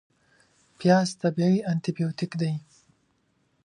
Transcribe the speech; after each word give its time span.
پیاز 0.79 1.07
طبیعي 1.21 1.57
انتي 1.71 1.91
بیوټیک 1.97 2.31
دی 2.41 2.53